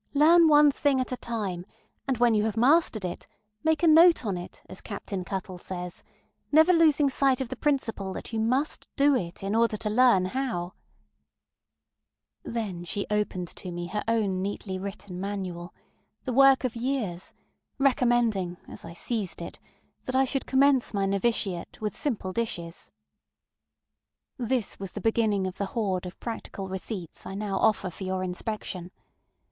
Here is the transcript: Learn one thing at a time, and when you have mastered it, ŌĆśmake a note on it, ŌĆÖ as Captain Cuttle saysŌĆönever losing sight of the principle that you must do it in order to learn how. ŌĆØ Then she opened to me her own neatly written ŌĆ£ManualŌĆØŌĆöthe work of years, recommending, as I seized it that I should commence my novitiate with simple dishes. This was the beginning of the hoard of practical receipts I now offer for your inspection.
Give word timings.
Learn 0.15 0.47
one 0.47 0.71
thing 0.71 0.99
at 0.99 1.11
a 1.11 1.15
time, 1.17 1.63
and 2.07 2.17
when 2.17 2.33
you 2.33 2.45
have 2.45 2.57
mastered 2.57 3.05
it, 3.05 3.27
ŌĆśmake 3.63 3.83
a 3.83 3.87
note 3.87 4.25
on 4.25 4.35
it, 4.35 4.63
ŌĆÖ 4.63 4.71
as 4.71 4.81
Captain 4.81 5.23
Cuttle 5.23 5.59
saysŌĆönever 5.59 6.75
losing 6.75 7.07
sight 7.07 7.39
of 7.39 7.49
the 7.49 7.55
principle 7.55 8.11
that 8.13 8.33
you 8.33 8.39
must 8.39 8.87
do 8.95 9.13
it 9.15 9.43
in 9.43 9.53
order 9.53 9.77
to 9.77 9.91
learn 9.91 10.25
how. 10.25 10.73
ŌĆØ 12.47 12.51
Then 12.53 12.83
she 12.83 13.05
opened 13.11 13.49
to 13.49 13.71
me 13.71 13.89
her 13.89 14.01
own 14.07 14.41
neatly 14.41 14.79
written 14.79 15.19
ŌĆ£ManualŌĆØŌĆöthe 15.19 16.33
work 16.33 16.63
of 16.63 16.75
years, 16.75 17.31
recommending, 17.77 18.57
as 18.67 18.83
I 18.83 18.93
seized 18.93 19.39
it 19.39 19.59
that 20.05 20.15
I 20.15 20.25
should 20.25 20.47
commence 20.47 20.95
my 20.95 21.05
novitiate 21.05 21.79
with 21.79 21.95
simple 21.95 22.33
dishes. 22.33 22.89
This 24.39 24.79
was 24.79 24.93
the 24.93 24.99
beginning 24.99 25.45
of 25.45 25.59
the 25.59 25.67
hoard 25.77 26.07
of 26.07 26.19
practical 26.19 26.67
receipts 26.69 27.27
I 27.27 27.35
now 27.35 27.59
offer 27.59 27.91
for 27.91 28.03
your 28.03 28.23
inspection. 28.23 28.89